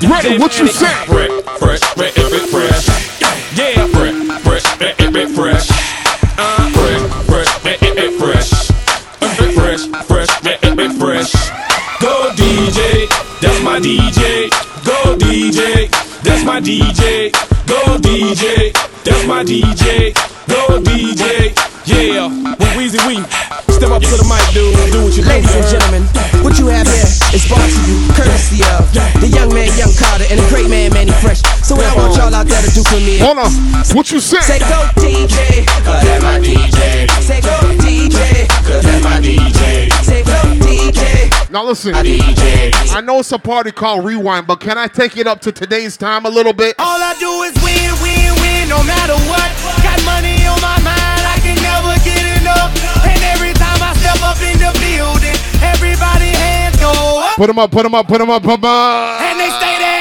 [0.10, 0.88] Ready, what you say?
[1.06, 1.30] Fresh,
[1.60, 2.88] fresh, fresh, fresh, fresh.
[3.58, 5.68] Yeah, fresh, fresh, fresh, fresh, fresh.
[6.38, 8.52] Uh, fresh, fresh, fresh, fresh, fresh.
[9.20, 9.28] Uh,
[9.58, 11.32] Fresh, fresh, fresh, fresh, fresh.
[12.00, 13.10] Go DJ,
[13.42, 14.50] that's my DJ.
[14.86, 15.90] Go DJ,
[16.24, 17.32] that's my DJ.
[17.68, 18.72] Go DJ,
[19.04, 20.14] that's my DJ.
[20.48, 21.54] Go DJ,
[21.86, 22.28] yeah.
[22.30, 23.16] When Weezy we
[23.74, 25.30] step up to the mic, dude, do what you do.
[25.30, 25.87] Ladies and gentlemen,
[32.28, 33.52] what I want y'all out there to do for me Hold on.
[33.96, 34.40] What you say?
[34.42, 37.08] say go DJ, cause that's my DJ.
[37.24, 39.92] Say go DJ, cause that's my DJ.
[40.04, 41.52] Say go DJ.
[41.52, 41.94] Now listen.
[41.94, 42.74] DJ.
[42.94, 45.96] I know it's a party called Rewind, but can I take it up to today's
[45.96, 46.76] time a little bit?
[46.80, 49.48] All I do is win, win, win, no matter what.
[49.82, 52.76] Got money on my mind, I can never get enough.
[53.08, 56.92] And every time I step up in the building, everybody hands go
[57.24, 57.38] up.
[57.38, 59.22] Put them up, put them up, put them up, put them up.
[59.24, 59.97] And they stay there,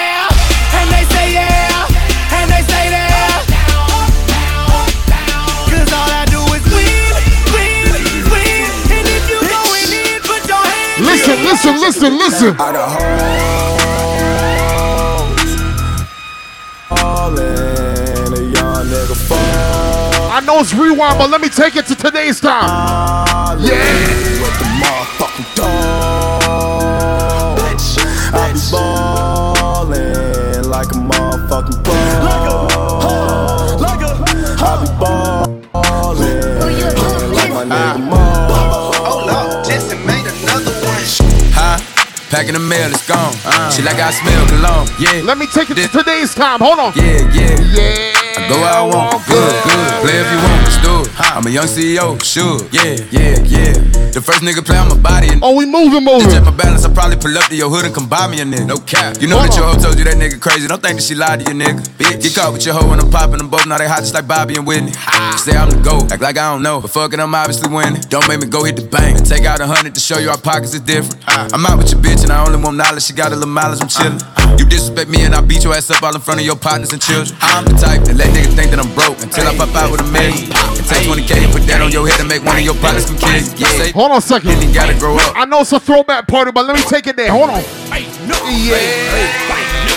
[11.26, 12.56] Listen, listen, listen, listen.
[20.30, 23.58] I know it's rewind, but let me take it to today's time.
[23.58, 23.74] Yeah.
[25.18, 25.85] I
[42.30, 43.32] Packing the mail, it's gone.
[43.70, 44.88] She like I smell cologne.
[44.98, 45.22] Yeah.
[45.22, 46.60] Let me take it to today's time.
[46.60, 46.92] Hold on.
[46.96, 47.56] Yeah, yeah.
[47.72, 48.15] Yeah.
[48.36, 49.26] I go where I want.
[49.26, 49.92] Good, good.
[50.04, 51.08] Play if you want, let's do it.
[51.36, 52.60] I'm a young CEO, sure.
[52.72, 53.72] Yeah, yeah, yeah.
[54.16, 56.30] The first nigga play on my body and Oh, we moving, moving.
[56.30, 56.84] check my balance.
[56.84, 58.66] I probably pull up to your hood and come buy me a nigga.
[58.66, 59.20] No cap.
[59.20, 60.66] You know that your hoe told you that nigga crazy.
[60.68, 61.84] Don't think that she lied to you, nigga.
[62.00, 62.22] Bitch.
[62.24, 63.66] Get caught with your hoe and I'm popping them both.
[63.66, 64.92] Now they hot just like Bobby and Whitney.
[65.36, 66.12] Say I'm the GOAT.
[66.12, 66.80] Act like I don't know.
[66.80, 68.00] But fuck it, I'm obviously winning.
[68.08, 69.18] Don't make me go hit the bank.
[69.20, 71.20] And take out a hundred to show you our pockets is different.
[71.28, 73.04] I'm out with your bitch and I only want knowledge.
[73.04, 74.16] She got a little mileage, I'm chillin'.
[74.22, 74.45] Uh-huh.
[74.58, 76.92] You disrespect me and I beat your ass up all in front of your partners
[76.92, 77.36] and children.
[77.40, 80.00] I'm the type that let niggas think that I'm broke until I pop out with
[80.00, 80.48] a million.
[80.48, 83.04] And take 20k and put that on your head and make one of your partners
[83.04, 83.44] come kill you.
[83.60, 84.48] Yeah, Hold on a second.
[84.48, 85.36] Then you gotta grow up.
[85.36, 87.30] I know it's a throwback party, but let me take it there.
[87.30, 87.62] Hold on.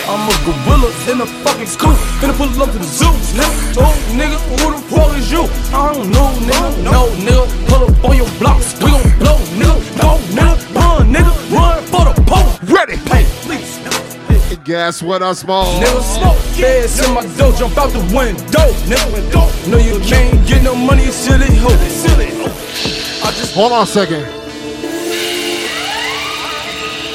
[0.10, 1.93] I'm a gorilla in a fucking school.
[2.20, 3.78] Finna pull up to the zoo, nigga.
[3.78, 5.45] Oh, nigga, who the fuck is you?
[5.72, 6.84] I don't know, nigga.
[6.84, 7.45] No, nigga.
[7.70, 8.74] Pull up on your blocks.
[8.82, 10.01] We gon' blow, nigga.
[10.01, 10.76] Go, nigga.
[10.76, 11.32] Run, nigga.
[11.53, 12.76] Run for the pole.
[12.76, 12.97] Ready.
[12.97, 13.39] Hey, please.
[14.70, 15.65] Guess what I smoke?
[15.82, 19.41] Nigga, smoke feds in my dough, jump out the window, nigga.
[19.65, 21.74] No, you can't get no money, silly hoe.
[21.89, 22.53] Silly hoe.
[23.26, 24.22] I just Hold on a second.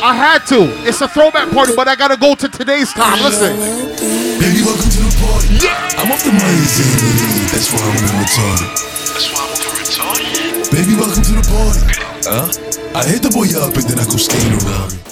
[0.02, 0.66] I had to.
[0.82, 3.22] It's a throwback party, but I gotta go to today's time.
[3.22, 3.55] Listen.
[3.55, 5.55] Baby, welcome to the party.
[5.62, 6.02] Yeah.
[6.02, 6.59] I'm off the money,
[7.55, 8.66] That's why I'm retarded.
[9.14, 10.72] That's why I'm retarded.
[10.74, 11.86] Baby, welcome to the party.
[12.26, 12.98] Huh?
[12.98, 15.05] I hit the boy up and then I go skate around.